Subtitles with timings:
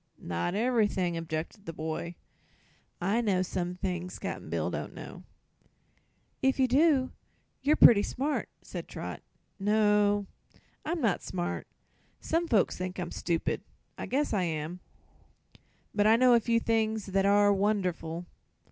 [0.17, 2.15] "Not ever'thing," objected the boy.
[2.99, 5.21] "I know some things Cap'n Bill don't know."
[6.41, 7.11] "If you do
[7.61, 9.21] you're pretty smart," said Trot.
[9.59, 10.25] "No;
[10.83, 11.67] I'm not smart.
[12.19, 13.61] Some folks think I'm stupid.
[13.95, 14.79] I guess I am.
[15.93, 18.25] But I know a few things that are wonderful.